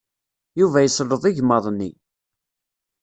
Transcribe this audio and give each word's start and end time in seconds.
Yuba 0.59 0.79
yesleḍ 0.81 1.23
igmaḍ-nni. 1.29 1.91